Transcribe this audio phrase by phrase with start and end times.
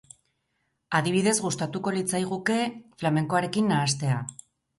[0.99, 2.57] Adibidez, gustatuko litzaiguke
[3.03, 4.19] flamenkoarekin nahastea.